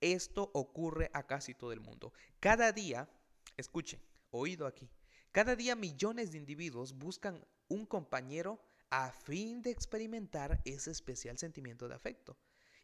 Esto 0.00 0.50
ocurre 0.52 1.10
a 1.14 1.26
casi 1.26 1.54
todo 1.54 1.72
el 1.72 1.80
mundo. 1.80 2.12
Cada 2.40 2.72
día, 2.72 3.08
escuchen, 3.56 4.00
oído 4.30 4.66
aquí, 4.66 4.90
cada 5.32 5.56
día 5.56 5.74
millones 5.76 6.32
de 6.32 6.38
individuos 6.38 6.92
buscan 6.94 7.44
un 7.68 7.86
compañero 7.86 8.60
a 8.90 9.10
fin 9.10 9.62
de 9.62 9.70
experimentar 9.70 10.60
ese 10.64 10.90
especial 10.90 11.38
sentimiento 11.38 11.88
de 11.88 11.94
afecto. 11.94 12.36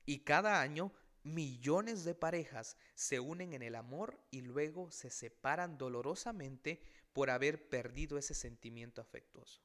Y 0.07 0.21
cada 0.21 0.61
año 0.61 0.93
millones 1.23 2.05
de 2.05 2.15
parejas 2.15 2.77
se 2.95 3.21
unen 3.21 3.53
en 3.53 3.63
el 3.63 3.75
amor 3.75 4.19
y 4.31 4.41
luego 4.41 4.91
se 4.91 5.11
separan 5.11 5.79
dolorosamente 5.79 6.81
por 7.13 7.31
haber 7.31 7.69
perdido 7.69 8.19
ese 8.19 8.35
sentimiento 8.35 9.01
afectuoso. 9.01 9.61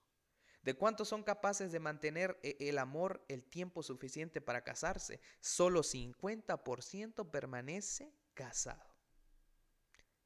¿De 0.66 0.74
cuántos 0.74 1.10
son 1.10 1.22
capaces 1.22 1.72
de 1.72 1.80
mantener 1.80 2.40
eh, 2.42 2.58
el 2.60 2.80
amor 2.80 3.24
el 3.28 3.44
tiempo 3.44 3.84
suficiente 3.84 4.42
para 4.42 4.64
casarse? 4.64 5.22
Solo 5.40 5.84
50% 5.84 7.30
permanece 7.30 8.12
casado. 8.34 8.84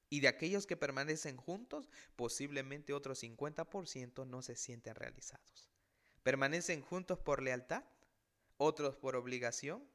Y 0.09 0.21
de 0.21 0.29
aquellos 0.29 0.65
que 0.65 0.77
permanecen 0.77 1.35
juntos, 1.35 1.89
posiblemente 2.15 2.93
otro 2.93 3.15
50% 3.15 4.25
no 4.25 4.41
se 4.41 4.55
sienten 4.55 4.95
realizados. 4.95 5.69
¿Permanecen 6.23 6.83
juntos 6.83 7.19
por 7.19 7.43
lealtad? 7.43 7.83
¿Otros 8.55 8.95
por 8.95 9.17
obligación? 9.17 9.85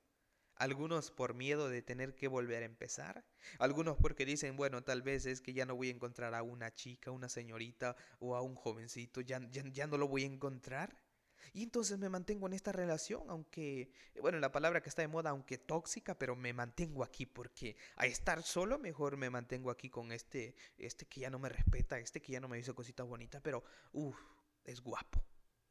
Algunos 0.56 1.10
por 1.10 1.34
miedo 1.34 1.68
de 1.68 1.82
tener 1.82 2.14
que 2.14 2.28
volver 2.28 2.62
a 2.62 2.66
empezar, 2.66 3.24
algunos 3.58 3.96
porque 3.96 4.24
dicen, 4.24 4.56
bueno, 4.56 4.82
tal 4.82 5.02
vez 5.02 5.26
es 5.26 5.40
que 5.40 5.52
ya 5.52 5.66
no 5.66 5.76
voy 5.76 5.88
a 5.88 5.92
encontrar 5.92 6.34
a 6.34 6.42
una 6.42 6.74
chica, 6.74 7.10
una 7.10 7.28
señorita 7.28 7.96
o 8.18 8.36
a 8.36 8.42
un 8.42 8.54
jovencito, 8.54 9.20
ya, 9.20 9.40
ya, 9.50 9.86
no 9.86 9.98
lo 9.98 10.08
voy 10.08 10.24
a 10.24 10.26
encontrar. 10.26 10.96
Y 11.52 11.62
entonces 11.62 11.98
me 11.98 12.08
mantengo 12.08 12.46
en 12.46 12.54
esta 12.54 12.72
relación, 12.72 13.24
aunque, 13.28 13.90
bueno, 14.20 14.38
la 14.40 14.50
palabra 14.50 14.82
que 14.82 14.88
está 14.88 15.02
de 15.02 15.08
moda, 15.08 15.30
aunque 15.30 15.58
tóxica, 15.58 16.18
pero 16.18 16.34
me 16.34 16.52
mantengo 16.52 17.04
aquí 17.04 17.26
porque 17.26 17.76
a 17.96 18.06
estar 18.06 18.42
solo 18.42 18.78
mejor 18.78 19.16
me 19.16 19.30
mantengo 19.30 19.70
aquí 19.70 19.90
con 19.90 20.10
este, 20.10 20.56
este 20.78 21.06
que 21.06 21.20
ya 21.20 21.30
no 21.30 21.38
me 21.38 21.50
respeta, 21.50 21.98
este 21.98 22.20
que 22.20 22.32
ya 22.32 22.40
no 22.40 22.48
me 22.48 22.56
dice 22.56 22.72
cositas 22.72 23.06
bonitas, 23.06 23.42
pero, 23.42 23.62
uff, 23.92 24.16
es 24.64 24.80
guapo 24.80 25.22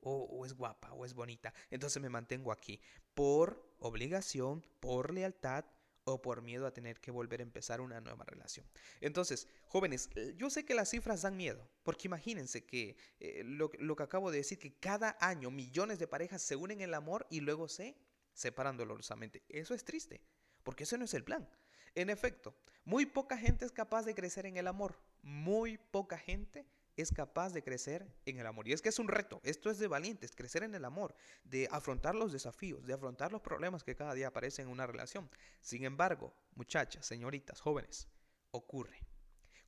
o, 0.03 0.45
es 0.45 0.53
guapa 0.53 0.93
o 0.93 1.05
es 1.05 1.13
bonita. 1.13 1.53
Entonces 1.69 2.01
me 2.01 2.09
mantengo 2.09 2.51
aquí 2.51 2.79
por 3.13 3.75
obligación, 3.79 4.65
por 4.79 5.13
lealtad 5.13 5.65
o 6.05 6.21
por 6.21 6.41
miedo 6.41 6.67
a 6.67 6.73
tener 6.73 6.99
que 6.99 7.11
volver 7.11 7.39
a 7.39 7.43
empezar 7.43 7.79
una 7.79 8.01
nueva 8.01 8.25
relación. 8.25 8.65
Entonces, 8.99 9.47
jóvenes, 9.67 10.09
eh, 10.15 10.33
yo 10.35 10.49
sé 10.49 10.65
que 10.65 10.75
las 10.75 10.89
cifras 10.89 11.21
dan 11.21 11.37
miedo, 11.37 11.69
porque 11.83 12.07
imagínense 12.07 12.65
que 12.65 12.97
eh, 13.19 13.43
lo, 13.45 13.71
lo, 13.79 13.95
que 13.95 14.03
acabo 14.03 14.29
de 14.29 14.39
decir, 14.39 14.59
que 14.59 14.73
cada 14.73 15.17
año 15.21 15.49
millones 15.49 15.99
de 15.99 16.07
parejas 16.07 16.41
se 16.41 16.57
unen 16.57 16.81
en 16.81 16.89
el 16.89 16.93
amor 16.93 17.25
y 17.29 17.39
luego 17.39 17.69
se 17.69 17.95
separan 18.33 18.75
dolorosamente. 18.75 19.43
Eso 19.47 19.73
es 19.73 19.85
triste, 19.85 20.21
porque 20.63 20.83
ese 20.83 20.97
no 20.97 21.05
es 21.05 21.13
el 21.13 21.23
plan. 21.23 21.49
En 21.95 22.09
efecto, 22.09 22.57
muy 22.83 23.05
poca 23.05 23.37
gente 23.37 23.65
es 23.65 23.71
capaz 23.71 24.03
de 24.03 24.15
crecer 24.15 24.45
en 24.45 24.57
el 24.57 24.67
amor, 24.67 24.99
muy 25.21 25.77
poca 25.77 26.17
gente 26.17 26.65
es 26.95 27.11
capaz 27.11 27.53
de 27.53 27.63
crecer 27.63 28.07
en 28.25 28.39
el 28.39 28.45
amor. 28.45 28.67
Y 28.67 28.73
es 28.73 28.81
que 28.81 28.89
es 28.89 28.99
un 28.99 29.07
reto, 29.07 29.41
esto 29.43 29.69
es 29.69 29.79
de 29.79 29.87
valientes, 29.87 30.35
crecer 30.35 30.63
en 30.63 30.75
el 30.75 30.85
amor, 30.85 31.15
de 31.43 31.67
afrontar 31.71 32.15
los 32.15 32.31
desafíos, 32.31 32.85
de 32.85 32.93
afrontar 32.93 33.31
los 33.31 33.41
problemas 33.41 33.83
que 33.83 33.95
cada 33.95 34.13
día 34.13 34.27
aparecen 34.27 34.67
en 34.67 34.71
una 34.71 34.87
relación. 34.87 35.29
Sin 35.61 35.85
embargo, 35.85 36.33
muchachas, 36.55 37.05
señoritas, 37.05 37.59
jóvenes, 37.59 38.07
ocurre. 38.51 38.99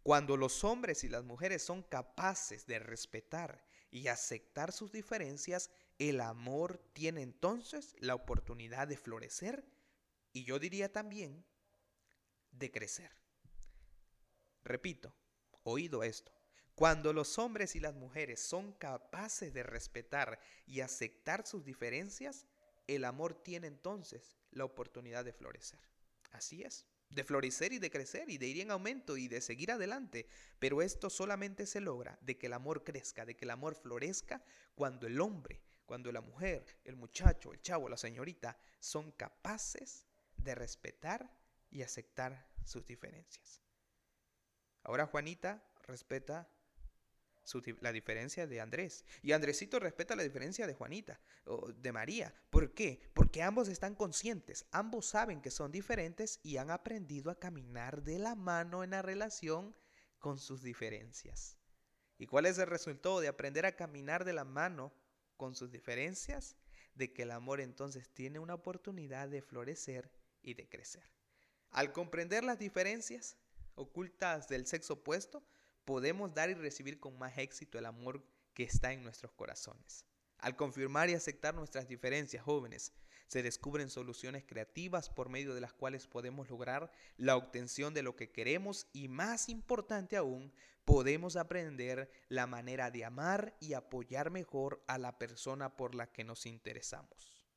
Cuando 0.03 0.37
los 0.37 0.63
hombres 0.63 1.03
y 1.03 1.09
las 1.09 1.23
mujeres 1.23 1.63
son 1.63 1.81
capaces 1.81 2.67
de 2.67 2.77
respetar 2.77 3.65
y 3.89 4.07
aceptar 4.07 4.71
sus 4.71 4.91
diferencias, 4.91 5.71
el 5.97 6.21
amor 6.21 6.77
tiene 6.93 7.21
entonces 7.21 7.95
la 7.99 8.13
oportunidad 8.13 8.87
de 8.87 8.97
florecer 8.97 9.65
y 10.31 10.43
yo 10.43 10.59
diría 10.59 10.91
también 10.91 11.43
de 12.51 12.71
crecer. 12.71 13.09
Repito, 14.63 15.15
oído 15.63 16.03
esto. 16.03 16.31
Cuando 16.75 17.13
los 17.13 17.39
hombres 17.39 17.75
y 17.75 17.79
las 17.79 17.95
mujeres 17.95 18.41
son 18.41 18.73
capaces 18.73 19.53
de 19.53 19.63
respetar 19.63 20.39
y 20.67 20.81
aceptar 20.81 21.47
sus 21.47 21.63
diferencias, 21.63 22.45
el 22.87 23.05
amor 23.05 23.33
tiene 23.33 23.67
entonces 23.67 24.35
la 24.51 24.65
oportunidad 24.65 25.23
de 25.23 25.31
florecer. 25.31 25.79
Así 26.31 26.63
es, 26.63 26.85
de 27.09 27.23
florecer 27.23 27.71
y 27.71 27.79
de 27.79 27.89
crecer 27.89 28.29
y 28.29 28.37
de 28.37 28.47
ir 28.47 28.59
en 28.59 28.71
aumento 28.71 29.15
y 29.15 29.29
de 29.29 29.39
seguir 29.39 29.71
adelante. 29.71 30.27
Pero 30.59 30.81
esto 30.81 31.09
solamente 31.09 31.65
se 31.65 31.79
logra 31.79 32.19
de 32.21 32.37
que 32.37 32.47
el 32.47 32.53
amor 32.53 32.83
crezca, 32.83 33.25
de 33.25 33.37
que 33.37 33.45
el 33.45 33.51
amor 33.51 33.75
florezca 33.75 34.43
cuando 34.75 35.07
el 35.07 35.21
hombre, 35.21 35.61
cuando 35.85 36.11
la 36.11 36.19
mujer, 36.19 36.65
el 36.83 36.97
muchacho, 36.97 37.53
el 37.53 37.61
chavo, 37.61 37.87
la 37.87 37.95
señorita 37.95 38.57
son 38.79 39.13
capaces 39.13 40.05
de 40.35 40.55
respetar 40.55 41.31
y 41.69 41.83
aceptar 41.83 42.49
sus 42.65 42.85
diferencias. 42.85 43.61
Ahora 44.83 45.05
Juanita 45.05 45.63
respeta 45.83 46.49
la 47.81 47.91
diferencia 47.91 48.47
de 48.47 48.61
Andrés. 48.61 49.05
Y 49.21 49.31
Andresito 49.31 49.79
respeta 49.79 50.15
la 50.15 50.23
diferencia 50.23 50.67
de 50.67 50.73
Juanita 50.73 51.19
o 51.45 51.71
de 51.71 51.91
María. 51.91 52.33
¿Por 52.49 52.73
qué? 52.73 52.99
Porque 53.13 53.43
ambos 53.43 53.67
están 53.67 53.95
conscientes, 53.95 54.65
ambos 54.71 55.05
saben 55.05 55.41
que 55.41 55.51
son 55.51 55.71
diferentes 55.71 56.39
y 56.43 56.57
han 56.57 56.71
aprendido 56.71 57.31
a 57.31 57.39
caminar 57.39 58.03
de 58.03 58.19
la 58.19 58.35
mano 58.35 58.83
en 58.83 58.91
la 58.91 59.01
relación 59.01 59.75
con 60.19 60.39
sus 60.39 60.63
diferencias. 60.63 61.57
¿Y 62.17 62.27
cuál 62.27 62.45
es 62.45 62.57
el 62.57 62.67
resultado 62.67 63.19
de 63.19 63.27
aprender 63.27 63.65
a 63.65 63.75
caminar 63.75 64.25
de 64.25 64.33
la 64.33 64.45
mano 64.45 64.93
con 65.37 65.55
sus 65.55 65.71
diferencias? 65.71 66.55
De 66.93 67.11
que 67.11 67.23
el 67.23 67.31
amor 67.31 67.59
entonces 67.59 68.09
tiene 68.09 68.39
una 68.39 68.53
oportunidad 68.53 69.27
de 69.27 69.41
florecer 69.41 70.09
y 70.41 70.53
de 70.53 70.67
crecer. 70.67 71.03
Al 71.71 71.91
comprender 71.91 72.43
las 72.43 72.57
diferencias 72.57 73.37
ocultas 73.75 74.47
del 74.47 74.65
sexo 74.65 74.93
opuesto, 74.93 75.43
podemos 75.85 76.33
dar 76.33 76.49
y 76.49 76.55
recibir 76.55 76.99
con 76.99 77.17
más 77.17 77.37
éxito 77.37 77.77
el 77.77 77.85
amor 77.85 78.23
que 78.53 78.63
está 78.63 78.91
en 78.91 79.03
nuestros 79.03 79.31
corazones. 79.31 80.05
Al 80.39 80.55
confirmar 80.55 81.09
y 81.09 81.13
aceptar 81.13 81.55
nuestras 81.55 81.87
diferencias 81.87 82.43
jóvenes, 82.43 82.93
se 83.27 83.41
descubren 83.41 83.89
soluciones 83.89 84.43
creativas 84.45 85.09
por 85.09 85.29
medio 85.29 85.55
de 85.55 85.61
las 85.61 85.73
cuales 85.73 86.07
podemos 86.07 86.49
lograr 86.49 86.91
la 87.17 87.35
obtención 87.35 87.93
de 87.93 88.03
lo 88.03 88.15
que 88.15 88.31
queremos 88.31 88.87
y 88.93 89.07
más 89.07 89.49
importante 89.49 90.17
aún, 90.17 90.53
podemos 90.83 91.35
aprender 91.35 92.11
la 92.29 92.45
manera 92.45 92.91
de 92.91 93.05
amar 93.05 93.57
y 93.59 93.73
apoyar 93.73 94.29
mejor 94.29 94.83
a 94.87 94.97
la 94.99 95.17
persona 95.17 95.75
por 95.75 95.95
la 95.95 96.11
que 96.11 96.23
nos 96.23 96.45
interesamos. 96.45 97.47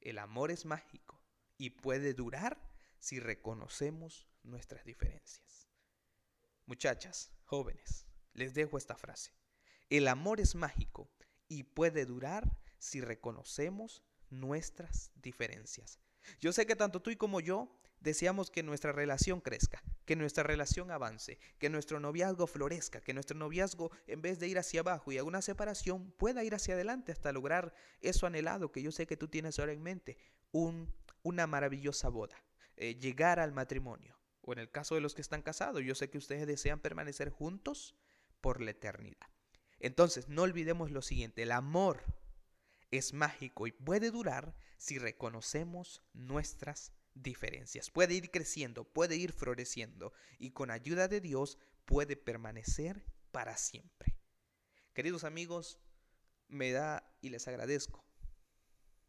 El 0.00 0.18
amor 0.18 0.50
es 0.50 0.66
mágico 0.66 1.18
y 1.56 1.70
puede 1.70 2.12
durar 2.12 2.60
si 2.98 3.18
reconocemos 3.18 4.28
nuestras 4.42 4.84
diferencias. 4.84 5.63
Muchachas, 6.66 7.30
jóvenes, 7.44 8.06
les 8.32 8.54
dejo 8.54 8.78
esta 8.78 8.96
frase. 8.96 9.32
El 9.90 10.08
amor 10.08 10.40
es 10.40 10.54
mágico 10.54 11.10
y 11.46 11.64
puede 11.64 12.06
durar 12.06 12.56
si 12.78 13.02
reconocemos 13.02 14.02
nuestras 14.30 15.12
diferencias. 15.14 15.98
Yo 16.40 16.54
sé 16.54 16.64
que 16.64 16.74
tanto 16.74 17.02
tú 17.02 17.10
como 17.18 17.40
yo 17.40 17.78
deseamos 18.00 18.50
que 18.50 18.62
nuestra 18.62 18.92
relación 18.92 19.42
crezca, 19.42 19.82
que 20.06 20.16
nuestra 20.16 20.42
relación 20.42 20.90
avance, 20.90 21.38
que 21.58 21.68
nuestro 21.68 22.00
noviazgo 22.00 22.46
florezca, 22.46 23.02
que 23.02 23.12
nuestro 23.12 23.36
noviazgo 23.36 23.90
en 24.06 24.22
vez 24.22 24.38
de 24.38 24.48
ir 24.48 24.58
hacia 24.58 24.80
abajo 24.80 25.12
y 25.12 25.18
a 25.18 25.24
una 25.24 25.42
separación 25.42 26.12
pueda 26.12 26.44
ir 26.44 26.54
hacia 26.54 26.74
adelante 26.74 27.12
hasta 27.12 27.32
lograr 27.32 27.74
eso 28.00 28.26
anhelado 28.26 28.72
que 28.72 28.82
yo 28.82 28.90
sé 28.90 29.06
que 29.06 29.18
tú 29.18 29.28
tienes 29.28 29.58
ahora 29.58 29.72
en 29.72 29.82
mente, 29.82 30.16
un, 30.50 30.94
una 31.22 31.46
maravillosa 31.46 32.08
boda, 32.08 32.42
eh, 32.76 32.94
llegar 32.94 33.38
al 33.38 33.52
matrimonio 33.52 34.13
o 34.46 34.52
en 34.52 34.58
el 34.58 34.70
caso 34.70 34.94
de 34.94 35.00
los 35.00 35.14
que 35.14 35.22
están 35.22 35.42
casados, 35.42 35.82
yo 35.82 35.94
sé 35.94 36.10
que 36.10 36.18
ustedes 36.18 36.46
desean 36.46 36.80
permanecer 36.80 37.30
juntos 37.30 37.96
por 38.40 38.60
la 38.60 38.72
eternidad. 38.72 39.28
Entonces, 39.80 40.28
no 40.28 40.42
olvidemos 40.42 40.90
lo 40.90 41.02
siguiente, 41.02 41.42
el 41.42 41.52
amor 41.52 42.02
es 42.90 43.12
mágico 43.12 43.66
y 43.66 43.72
puede 43.72 44.10
durar 44.10 44.54
si 44.76 44.98
reconocemos 44.98 46.02
nuestras 46.12 46.92
diferencias. 47.14 47.90
Puede 47.90 48.14
ir 48.14 48.30
creciendo, 48.30 48.84
puede 48.84 49.16
ir 49.16 49.32
floreciendo 49.32 50.12
y 50.38 50.50
con 50.50 50.70
ayuda 50.70 51.08
de 51.08 51.20
Dios 51.20 51.58
puede 51.84 52.16
permanecer 52.16 53.04
para 53.30 53.56
siempre. 53.56 54.16
Queridos 54.92 55.24
amigos, 55.24 55.80
me 56.48 56.70
da 56.70 57.10
y 57.20 57.30
les 57.30 57.48
agradezco, 57.48 58.04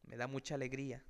me 0.04 0.18
da 0.18 0.28
mucha 0.28 0.56
alegría 0.56 1.06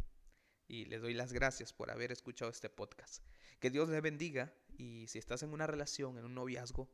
y 0.67 0.85
les 0.85 1.01
doy 1.01 1.13
las 1.13 1.31
gracias 1.31 1.73
por 1.73 1.91
haber 1.91 2.11
escuchado 2.11 2.51
este 2.51 2.69
podcast. 2.69 3.23
Que 3.65 3.71
Dios 3.71 3.89
les 3.89 4.03
bendiga 4.03 4.53
y 4.77 5.07
si 5.07 5.17
estás 5.17 5.41
en 5.41 5.51
una 5.51 5.65
relación, 5.65 6.19
en 6.19 6.25
un 6.25 6.35
noviazgo, 6.35 6.87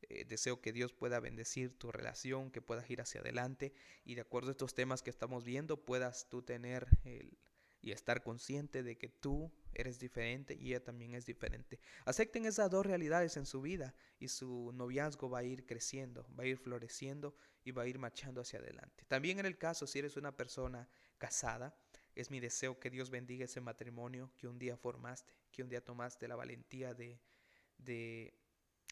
eh, 0.00 0.24
deseo 0.24 0.62
que 0.62 0.72
Dios 0.72 0.94
pueda 0.94 1.20
bendecir 1.20 1.76
tu 1.76 1.92
relación, 1.92 2.50
que 2.50 2.62
puedas 2.62 2.88
ir 2.88 3.02
hacia 3.02 3.20
adelante 3.20 3.74
y 4.06 4.14
de 4.14 4.22
acuerdo 4.22 4.48
a 4.48 4.52
estos 4.52 4.72
temas 4.72 5.02
que 5.02 5.10
estamos 5.10 5.44
viendo 5.44 5.84
puedas 5.84 6.30
tú 6.30 6.40
tener 6.40 6.86
el, 7.04 7.36
y 7.82 7.92
estar 7.92 8.22
consciente 8.22 8.82
de 8.82 8.96
que 8.96 9.10
tú 9.10 9.52
eres 9.74 9.98
diferente 9.98 10.56
y 10.58 10.68
ella 10.68 10.82
también 10.82 11.12
es 11.12 11.26
diferente. 11.26 11.78
Acepten 12.06 12.46
esas 12.46 12.70
dos 12.70 12.86
realidades 12.86 13.36
en 13.36 13.44
su 13.44 13.60
vida 13.60 13.94
y 14.18 14.28
su 14.28 14.72
noviazgo 14.72 15.28
va 15.28 15.40
a 15.40 15.44
ir 15.44 15.66
creciendo, 15.66 16.26
va 16.34 16.44
a 16.44 16.46
ir 16.46 16.56
floreciendo 16.56 17.36
y 17.64 17.72
va 17.72 17.82
a 17.82 17.86
ir 17.86 17.98
marchando 17.98 18.40
hacia 18.40 18.60
adelante. 18.60 19.04
También 19.08 19.40
en 19.40 19.44
el 19.44 19.58
caso, 19.58 19.86
si 19.86 19.98
eres 19.98 20.16
una 20.16 20.34
persona 20.34 20.88
casada, 21.18 21.76
es 22.14 22.30
mi 22.30 22.40
deseo 22.40 22.78
que 22.78 22.90
Dios 22.90 23.10
bendiga 23.10 23.44
ese 23.44 23.60
matrimonio 23.60 24.30
que 24.36 24.46
un 24.46 24.58
día 24.58 24.76
formaste, 24.76 25.32
que 25.50 25.62
un 25.62 25.68
día 25.68 25.84
tomaste 25.84 26.28
la 26.28 26.36
valentía 26.36 26.94
de, 26.94 27.20
de 27.78 28.34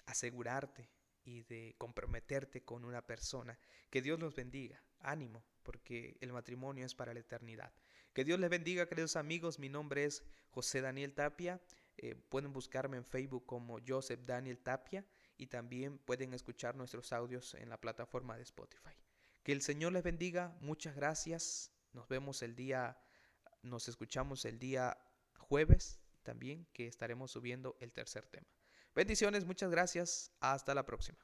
asegurarte 0.06 0.88
y 1.24 1.42
de 1.42 1.74
comprometerte 1.78 2.62
con 2.62 2.84
una 2.84 3.06
persona. 3.06 3.58
Que 3.90 4.02
Dios 4.02 4.18
los 4.18 4.34
bendiga. 4.34 4.82
Ánimo, 5.00 5.44
porque 5.62 6.16
el 6.20 6.32
matrimonio 6.32 6.86
es 6.86 6.94
para 6.94 7.12
la 7.12 7.20
eternidad. 7.20 7.72
Que 8.12 8.24
Dios 8.24 8.38
les 8.38 8.50
bendiga, 8.50 8.86
queridos 8.86 9.16
amigos. 9.16 9.58
Mi 9.58 9.68
nombre 9.68 10.04
es 10.04 10.22
José 10.50 10.80
Daniel 10.80 11.14
Tapia. 11.14 11.60
Eh, 11.96 12.14
pueden 12.14 12.52
buscarme 12.52 12.96
en 12.96 13.04
Facebook 13.04 13.46
como 13.46 13.78
Joseph 13.86 14.20
Daniel 14.24 14.58
Tapia 14.58 15.04
y 15.36 15.46
también 15.46 15.98
pueden 15.98 16.34
escuchar 16.34 16.76
nuestros 16.76 17.12
audios 17.12 17.54
en 17.54 17.68
la 17.68 17.80
plataforma 17.80 18.36
de 18.36 18.42
Spotify. 18.42 18.94
Que 19.42 19.52
el 19.52 19.62
Señor 19.62 19.92
les 19.92 20.02
bendiga. 20.02 20.56
Muchas 20.60 20.94
gracias. 20.94 21.72
Nos 21.92 22.08
vemos 22.08 22.42
el 22.42 22.54
día, 22.54 22.96
nos 23.62 23.88
escuchamos 23.88 24.44
el 24.44 24.58
día 24.58 24.96
jueves 25.36 26.00
también 26.22 26.66
que 26.72 26.86
estaremos 26.86 27.30
subiendo 27.30 27.76
el 27.80 27.92
tercer 27.92 28.26
tema. 28.26 28.46
Bendiciones, 28.94 29.44
muchas 29.44 29.70
gracias. 29.70 30.32
Hasta 30.40 30.74
la 30.74 30.84
próxima. 30.84 31.18